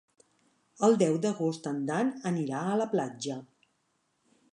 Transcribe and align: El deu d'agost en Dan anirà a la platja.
El 0.85 0.95
deu 1.01 1.19
d'agost 1.25 1.69
en 1.71 1.77
Dan 1.89 2.09
anirà 2.31 2.63
a 2.71 2.79
la 2.81 2.89
platja. 2.95 3.37